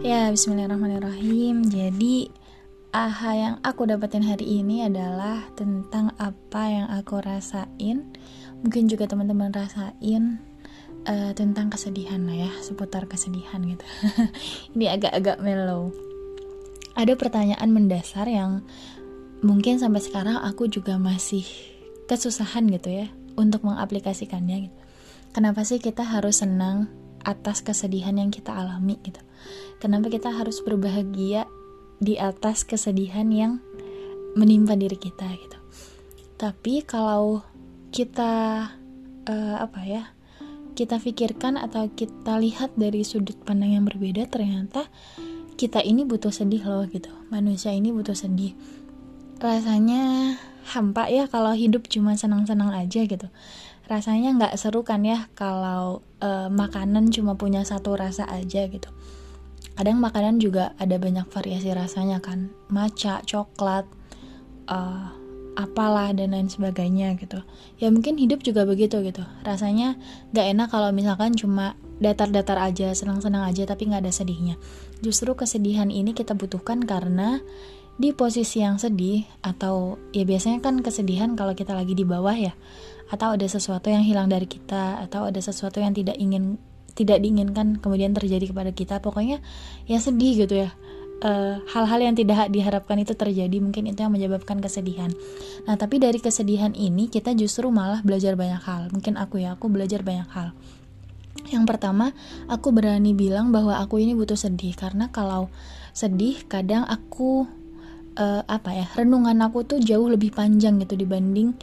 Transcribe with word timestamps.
Ya, 0.00 0.32
bismillahirrahmanirrahim. 0.32 1.68
Jadi, 1.68 2.32
aha 2.88 3.36
yang 3.36 3.54
aku 3.60 3.84
dapetin 3.84 4.24
hari 4.24 4.64
ini 4.64 4.80
adalah 4.80 5.44
tentang 5.52 6.16
apa 6.16 6.72
yang 6.72 6.88
aku 6.88 7.20
rasain. 7.20 8.08
Mungkin 8.64 8.88
juga 8.88 9.04
teman-teman 9.04 9.52
rasain 9.52 10.40
uh, 11.04 11.36
tentang 11.36 11.68
kesedihan 11.68 12.24
lah 12.24 12.48
ya, 12.48 12.50
seputar 12.64 13.12
kesedihan 13.12 13.60
gitu. 13.60 13.84
ini 14.72 14.88
agak-agak 14.88 15.36
mellow. 15.44 15.92
Ada 16.96 17.12
pertanyaan 17.20 17.68
mendasar 17.68 18.24
yang 18.24 18.64
mungkin 19.44 19.76
sampai 19.76 20.00
sekarang 20.00 20.40
aku 20.40 20.64
juga 20.72 20.96
masih 20.96 21.44
kesusahan 22.08 22.72
gitu 22.72 23.04
ya 23.04 23.06
untuk 23.36 23.68
mengaplikasikannya 23.68 24.64
gitu. 24.64 24.78
Kenapa 25.36 25.60
sih 25.68 25.76
kita 25.76 26.08
harus 26.08 26.40
senang 26.40 26.88
atas 27.24 27.60
kesedihan 27.64 28.16
yang 28.16 28.30
kita 28.32 28.52
alami 28.52 28.96
gitu? 29.04 29.20
Kenapa 29.80 30.12
kita 30.12 30.32
harus 30.32 30.60
berbahagia 30.60 31.48
di 32.00 32.16
atas 32.16 32.64
kesedihan 32.64 33.28
yang 33.28 33.60
menimpa 34.34 34.72
diri 34.74 34.96
kita 34.96 35.28
gitu. 35.36 35.58
Tapi 36.40 36.80
kalau 36.88 37.44
kita 37.92 38.32
uh, 39.28 39.56
apa 39.60 39.80
ya? 39.84 40.04
Kita 40.70 40.96
pikirkan 40.96 41.60
atau 41.60 41.92
kita 41.92 42.40
lihat 42.40 42.72
dari 42.72 43.04
sudut 43.04 43.36
pandang 43.44 43.76
yang 43.76 43.84
berbeda 43.84 44.24
ternyata 44.32 44.88
kita 45.60 45.84
ini 45.84 46.08
butuh 46.08 46.32
sedih 46.32 46.64
loh 46.64 46.88
gitu. 46.88 47.12
Manusia 47.28 47.76
ini 47.76 47.92
butuh 47.92 48.16
sedih. 48.16 48.56
Rasanya 49.44 50.36
hampa 50.72 51.12
ya 51.12 51.28
kalau 51.28 51.52
hidup 51.52 51.84
cuma 51.92 52.16
senang-senang 52.16 52.72
aja 52.72 53.04
gitu 53.04 53.28
rasanya 53.90 54.38
nggak 54.38 54.54
seru 54.54 54.86
kan 54.86 55.02
ya 55.02 55.26
kalau 55.34 56.06
uh, 56.22 56.46
makanan 56.46 57.10
cuma 57.10 57.34
punya 57.34 57.66
satu 57.66 57.98
rasa 57.98 58.22
aja 58.30 58.70
gitu. 58.70 58.86
Kadang 59.74 59.98
makanan 59.98 60.38
juga 60.38 60.78
ada 60.78 60.94
banyak 60.94 61.26
variasi 61.26 61.74
rasanya 61.74 62.22
kan. 62.22 62.54
Maca 62.70 63.26
coklat 63.26 63.90
uh, 64.70 65.10
apalah 65.58 66.14
dan 66.14 66.30
lain 66.30 66.46
sebagainya 66.46 67.18
gitu. 67.18 67.42
Ya 67.82 67.90
mungkin 67.90 68.14
hidup 68.14 68.46
juga 68.46 68.62
begitu 68.62 69.02
gitu. 69.02 69.26
Rasanya 69.42 69.98
gak 70.30 70.46
enak 70.46 70.68
kalau 70.70 70.94
misalkan 70.94 71.34
cuma 71.34 71.74
datar-datar 72.00 72.56
aja 72.56 72.94
senang-senang 72.96 73.44
aja 73.44 73.66
tapi 73.68 73.90
nggak 73.90 74.06
ada 74.06 74.12
sedihnya. 74.14 74.56
Justru 75.04 75.36
kesedihan 75.36 75.90
ini 75.92 76.16
kita 76.16 76.32
butuhkan 76.32 76.80
karena 76.86 77.42
di 78.00 78.16
posisi 78.16 78.64
yang 78.64 78.80
sedih 78.80 79.28
atau 79.44 80.00
ya 80.16 80.24
biasanya 80.24 80.64
kan 80.64 80.80
kesedihan 80.80 81.36
kalau 81.36 81.52
kita 81.52 81.76
lagi 81.76 81.92
di 81.92 82.08
bawah 82.08 82.32
ya. 82.32 82.56
Atau 83.12 83.36
ada 83.36 83.44
sesuatu 83.44 83.92
yang 83.92 84.00
hilang 84.00 84.32
dari 84.32 84.48
kita 84.48 85.04
atau 85.04 85.28
ada 85.28 85.36
sesuatu 85.36 85.84
yang 85.84 85.92
tidak 85.92 86.16
ingin 86.16 86.56
tidak 86.96 87.20
diinginkan 87.20 87.76
kemudian 87.76 88.16
terjadi 88.16 88.48
kepada 88.48 88.72
kita. 88.72 89.04
Pokoknya 89.04 89.44
ya 89.84 90.00
sedih 90.00 90.48
gitu 90.48 90.64
ya. 90.64 90.72
Eh, 91.20 91.60
hal-hal 91.76 92.00
uh, 92.00 92.04
yang 92.08 92.16
tidak 92.16 92.48
diharapkan 92.48 92.96
itu 92.96 93.12
terjadi 93.12 93.60
mungkin 93.60 93.92
itu 93.92 94.00
yang 94.00 94.08
menyebabkan 94.08 94.56
kesedihan. 94.64 95.12
Nah 95.68 95.76
tapi 95.76 96.00
dari 96.00 96.16
kesedihan 96.16 96.72
ini 96.72 97.12
kita 97.12 97.36
justru 97.36 97.68
malah 97.68 98.00
belajar 98.00 98.40
banyak 98.40 98.64
hal. 98.64 98.88
Mungkin 98.88 99.20
aku 99.20 99.44
ya 99.44 99.52
aku 99.52 99.68
belajar 99.68 100.00
banyak 100.00 100.24
hal. 100.32 100.56
Yang 101.52 101.64
pertama 101.68 102.16
aku 102.48 102.72
berani 102.72 103.12
bilang 103.12 103.52
bahwa 103.52 103.76
aku 103.76 104.00
ini 104.00 104.16
butuh 104.16 104.40
sedih. 104.40 104.72
Karena 104.72 105.12
kalau 105.12 105.52
sedih 105.92 106.40
kadang 106.48 106.88
aku 106.88 107.44
uh, 108.16 108.42
apa 108.48 108.70
ya 108.74 108.86
renungan 108.96 109.38
aku 109.44 109.66
tuh 109.66 109.78
jauh 109.78 110.08
lebih 110.08 110.34
panjang 110.34 110.80
gitu 110.82 110.96
dibanding 110.96 111.54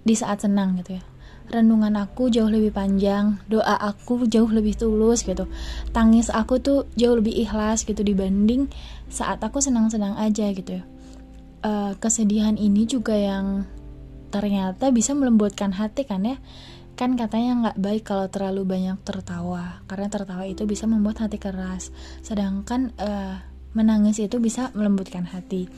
di 0.00 0.14
saat 0.16 0.42
senang 0.44 0.80
gitu 0.80 0.98
ya 0.98 1.04
renungan 1.50 1.98
aku 1.98 2.30
jauh 2.30 2.46
lebih 2.46 2.70
panjang, 2.70 3.42
doa 3.50 3.74
aku 3.74 4.24
jauh 4.30 4.48
lebih 4.48 4.78
tulus 4.78 5.26
gitu. 5.26 5.50
Tangis 5.90 6.30
aku 6.30 6.62
tuh 6.62 6.86
jauh 6.94 7.18
lebih 7.18 7.34
ikhlas 7.34 7.82
gitu 7.82 8.06
dibanding 8.06 8.70
saat 9.10 9.42
aku 9.42 9.58
senang-senang 9.58 10.14
aja 10.16 10.46
gitu 10.54 10.80
ya. 10.80 10.84
Uh, 11.60 11.92
kesedihan 11.98 12.56
ini 12.56 12.88
juga 12.88 13.12
yang 13.18 13.68
ternyata 14.30 14.94
bisa 14.94 15.12
melembutkan 15.12 15.74
hati 15.74 16.06
kan 16.06 16.22
ya. 16.22 16.38
Kan 16.94 17.18
katanya 17.18 17.52
nggak 17.68 17.78
baik 17.82 18.02
kalau 18.06 18.30
terlalu 18.30 18.62
banyak 18.62 18.96
tertawa, 19.02 19.82
karena 19.90 20.06
tertawa 20.06 20.46
itu 20.46 20.64
bisa 20.70 20.86
membuat 20.86 21.26
hati 21.26 21.42
keras. 21.42 21.90
Sedangkan 22.22 22.94
uh, 23.00 23.49
menangis 23.72 24.18
itu 24.18 24.42
bisa 24.42 24.74
melembutkan 24.74 25.26
hati. 25.26 25.70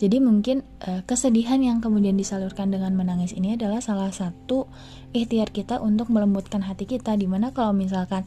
Jadi 0.00 0.16
mungkin 0.16 0.64
uh, 0.88 1.04
kesedihan 1.04 1.60
yang 1.60 1.84
kemudian 1.84 2.16
disalurkan 2.16 2.72
dengan 2.72 2.96
menangis 2.96 3.36
ini 3.36 3.60
adalah 3.60 3.84
salah 3.84 4.08
satu 4.08 4.64
ikhtiar 5.12 5.52
kita 5.52 5.76
untuk 5.76 6.08
melembutkan 6.08 6.64
hati 6.64 6.88
kita 6.88 7.20
di 7.20 7.28
mana 7.28 7.52
kalau 7.52 7.76
misalkan 7.76 8.24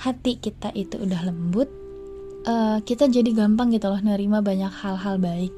hati 0.00 0.40
kita 0.40 0.72
itu 0.72 0.96
udah 0.96 1.20
lembut 1.28 1.68
uh, 2.48 2.80
kita 2.80 3.12
jadi 3.12 3.36
gampang 3.36 3.68
gitu 3.76 3.92
loh 3.92 4.00
nerima 4.00 4.40
banyak 4.40 4.72
hal-hal 4.72 5.20
baik. 5.20 5.52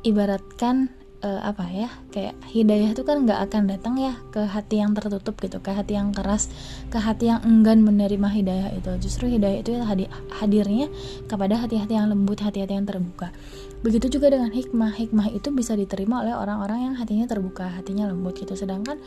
Ibaratkan 0.00 0.96
uh, 1.22 1.40
apa 1.42 1.64
ya 1.70 1.88
kayak 2.14 2.34
hidayah 2.50 2.94
itu 2.94 3.02
kan 3.02 3.26
nggak 3.26 3.40
akan 3.50 3.62
datang 3.70 3.94
ya 3.98 4.14
ke 4.30 4.42
hati 4.46 4.82
yang 4.82 4.94
tertutup 4.94 5.34
gitu 5.42 5.58
ke 5.58 5.70
hati 5.74 5.98
yang 5.98 6.14
keras 6.14 6.50
ke 6.88 6.98
hati 6.98 7.30
yang 7.30 7.42
enggan 7.42 7.82
menerima 7.82 8.28
hidayah 8.30 8.68
itu. 8.74 8.90
Justru 9.02 9.30
hidayah 9.30 9.58
itu 9.62 9.72
hadir, 9.82 10.08
hadirnya 10.38 10.86
kepada 11.26 11.58
hati-hati 11.58 11.94
yang 11.94 12.08
lembut 12.10 12.40
hati-hati 12.40 12.74
yang 12.78 12.86
terbuka. 12.86 13.34
Begitu 13.82 14.18
juga 14.18 14.34
dengan 14.34 14.50
hikmah. 14.50 14.94
Hikmah 14.98 15.26
itu 15.30 15.48
bisa 15.54 15.78
diterima 15.78 16.26
oleh 16.26 16.34
orang-orang 16.34 16.90
yang 16.90 16.94
hatinya 16.98 17.26
terbuka 17.30 17.70
hatinya 17.70 18.10
lembut 18.10 18.38
gitu. 18.38 18.58
Sedangkan 18.58 18.98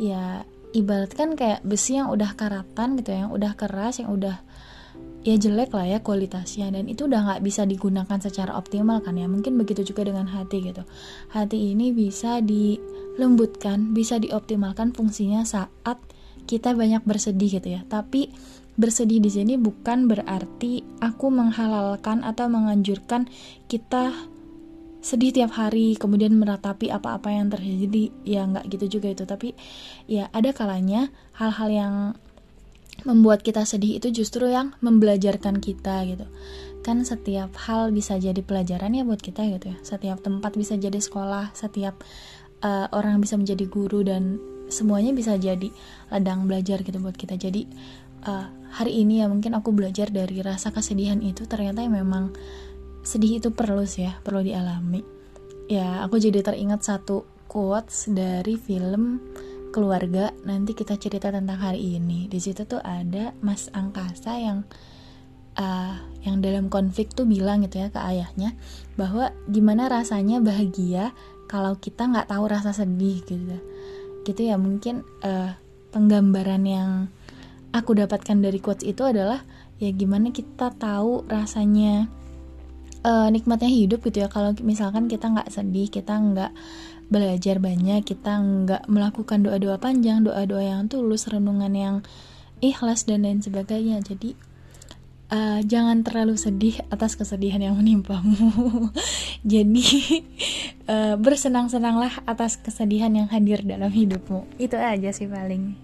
ya 0.00 0.48
ibaratkan 0.74 1.38
kayak 1.38 1.62
besi 1.62 2.00
yang 2.00 2.10
udah 2.10 2.34
karatan 2.34 2.98
gitu 2.98 3.14
yang 3.14 3.30
udah 3.30 3.54
keras 3.54 4.02
yang 4.02 4.10
udah 4.10 4.42
ya 5.24 5.34
jelek 5.40 5.72
lah 5.72 5.88
ya 5.88 5.98
kualitasnya. 6.04 6.68
Dan 6.70 6.86
itu 6.86 7.08
udah 7.08 7.20
nggak 7.24 7.42
bisa 7.42 7.64
digunakan 7.64 8.20
secara 8.20 8.54
optimal 8.54 9.00
kan 9.00 9.16
ya. 9.16 9.26
Mungkin 9.26 9.56
begitu 9.56 9.82
juga 9.82 10.06
dengan 10.06 10.28
hati 10.28 10.70
gitu. 10.70 10.84
Hati 11.32 11.72
ini 11.74 11.90
bisa 11.90 12.44
dilembutkan 12.44 13.96
bisa 13.96 14.20
dioptimalkan 14.20 14.92
fungsinya 14.92 15.42
saat 15.48 15.98
kita 16.44 16.76
banyak 16.76 17.02
bersedih 17.02 17.58
gitu 17.58 17.80
ya. 17.80 17.82
Tapi 17.88 18.28
bersedih 18.76 19.18
di 19.24 19.30
sini 19.32 19.56
bukan 19.56 20.06
berarti 20.06 20.84
aku 21.00 21.32
menghalalkan 21.32 22.20
atau 22.20 22.46
menganjurkan 22.52 23.26
kita 23.66 24.12
sedih 25.04 25.36
tiap 25.36 25.52
hari 25.52 26.00
kemudian 26.00 26.32
meratapi 26.36 26.92
apa-apa 26.92 27.32
yang 27.32 27.48
terjadi. 27.48 28.12
Ya 28.28 28.44
nggak 28.44 28.68
gitu 28.76 29.00
juga 29.00 29.08
itu. 29.16 29.24
Tapi 29.24 29.56
ya 30.04 30.28
ada 30.36 30.52
kalanya 30.52 31.08
hal-hal 31.40 31.68
yang 31.72 31.94
membuat 33.04 33.44
kita 33.44 33.68
sedih 33.68 34.00
itu 34.00 34.10
justru 34.10 34.48
yang 34.48 34.72
membelajarkan 34.80 35.60
kita 35.60 36.04
gitu. 36.08 36.26
Kan 36.84 37.04
setiap 37.04 37.56
hal 37.68 37.92
bisa 37.92 38.16
jadi 38.20 38.40
pelajaran 38.40 38.92
ya 38.96 39.04
buat 39.04 39.20
kita 39.20 39.44
gitu 39.56 39.72
ya. 39.72 39.76
Setiap 39.84 40.20
tempat 40.24 40.56
bisa 40.56 40.76
jadi 40.76 40.96
sekolah 40.96 41.52
setiap 41.56 42.00
uh, 42.64 42.88
orang 42.92 43.20
bisa 43.20 43.36
menjadi 43.36 43.64
guru 43.68 44.04
dan 44.04 44.40
semuanya 44.72 45.12
bisa 45.12 45.36
jadi 45.36 45.68
ladang 46.08 46.48
belajar 46.48 46.80
gitu 46.80 46.96
buat 47.00 47.16
kita. 47.16 47.36
Jadi 47.36 47.68
uh, 48.24 48.48
hari 48.72 49.04
ini 49.04 49.20
ya 49.20 49.28
mungkin 49.28 49.52
aku 49.52 49.70
belajar 49.70 50.08
dari 50.08 50.40
rasa 50.40 50.72
kesedihan 50.72 51.20
itu 51.20 51.44
ternyata 51.44 51.84
memang 51.84 52.32
sedih 53.04 53.38
itu 53.38 53.52
perlu 53.52 53.84
sih 53.84 54.08
ya 54.08 54.16
perlu 54.24 54.40
dialami. 54.40 55.04
Ya 55.68 56.04
aku 56.04 56.20
jadi 56.20 56.44
teringat 56.44 56.84
satu 56.84 57.24
quotes 57.48 58.08
dari 58.12 58.56
film 58.56 59.20
keluarga 59.74 60.30
nanti 60.46 60.78
kita 60.78 60.94
cerita 60.94 61.34
tentang 61.34 61.58
hari 61.58 61.98
ini. 61.98 62.30
Di 62.30 62.38
situ 62.38 62.62
tuh 62.62 62.78
ada 62.78 63.34
Mas 63.42 63.66
Angkasa 63.74 64.38
yang 64.38 64.62
uh, 65.58 65.98
yang 66.22 66.38
dalam 66.38 66.70
konflik 66.70 67.10
tuh 67.10 67.26
bilang 67.26 67.66
gitu 67.66 67.82
ya 67.82 67.90
ke 67.90 67.98
ayahnya 67.98 68.54
bahwa 68.94 69.34
gimana 69.50 69.90
rasanya 69.90 70.38
bahagia 70.38 71.10
kalau 71.50 71.74
kita 71.74 72.06
nggak 72.06 72.30
tahu 72.30 72.46
rasa 72.46 72.70
sedih 72.70 73.26
gitu. 73.26 73.58
Gitu 74.22 74.40
ya 74.46 74.54
mungkin 74.54 75.02
uh, 75.26 75.58
penggambaran 75.90 76.62
yang 76.62 76.90
aku 77.74 77.98
dapatkan 77.98 78.38
dari 78.38 78.62
quotes 78.62 78.86
itu 78.86 79.02
adalah 79.02 79.42
ya 79.82 79.90
gimana 79.90 80.30
kita 80.30 80.70
tahu 80.78 81.26
rasanya 81.26 82.06
uh, 83.04 83.28
nikmatnya 83.28 83.70
hidup 83.70 84.02
gitu 84.02 84.24
ya. 84.24 84.28
Kalau 84.32 84.56
misalkan 84.64 85.06
kita 85.06 85.30
nggak 85.30 85.52
sedih 85.52 85.92
kita 85.92 86.16
nggak 86.16 86.52
belajar 87.04 87.60
banyak 87.60 88.00
kita 88.00 88.40
nggak 88.40 88.82
melakukan 88.88 89.44
doa-doa 89.44 89.76
panjang 89.76 90.24
doa-doa 90.24 90.64
yang 90.64 90.88
tulus 90.88 91.28
renungan 91.28 91.72
yang 91.76 91.96
ikhlas 92.64 93.04
dan 93.04 93.28
lain 93.28 93.44
sebagainya. 93.44 94.00
Jadi 94.00 94.32
uh, 95.28 95.60
jangan 95.62 96.00
terlalu 96.00 96.40
sedih 96.40 96.80
atas 96.88 97.14
kesedihan 97.14 97.60
yang 97.60 97.76
menimpamu. 97.76 98.88
Jadi 99.52 100.24
uh, 100.88 101.20
bersenang-senanglah 101.20 102.24
atas 102.24 102.56
kesedihan 102.56 103.12
yang 103.12 103.28
hadir 103.28 103.60
dalam 103.62 103.92
hidupmu. 103.92 104.48
Itu 104.56 104.80
aja 104.80 105.12
sih 105.12 105.28
paling 105.28 105.83